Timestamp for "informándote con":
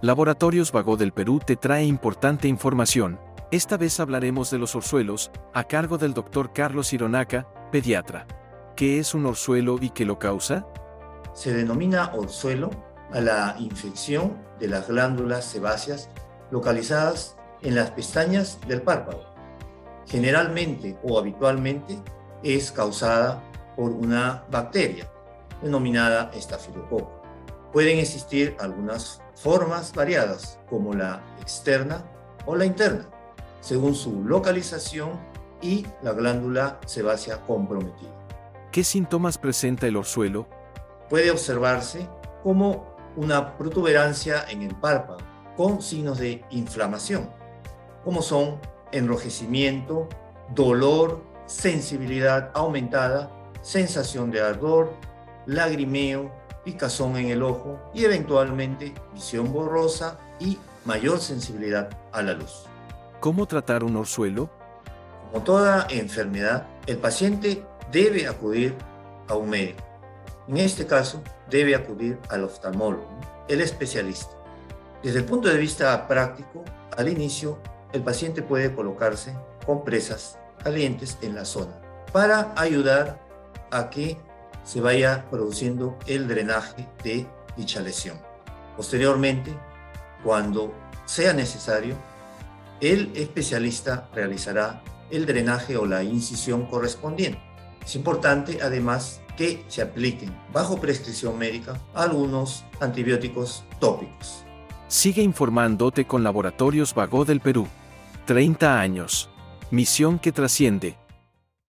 105.22-106.22